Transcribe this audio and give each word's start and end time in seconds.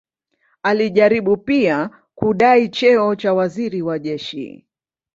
Alijaribu 0.63 1.37
pia 1.37 1.89
kudai 2.15 2.69
cheo 2.69 3.15
cha 3.15 3.33
waziri 3.33 3.81
wa 3.81 3.99
jeshi. 3.99 4.65